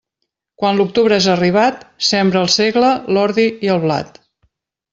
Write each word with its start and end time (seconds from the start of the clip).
Quan 0.61 0.79
l'octubre 0.79 1.19
és 1.23 1.27
arribat, 1.33 1.85
sembra 2.07 2.41
el 2.47 2.49
segle, 2.55 2.89
l'ordi 3.13 3.47
i 3.69 3.71
el 3.77 3.85
blat. 3.87 4.19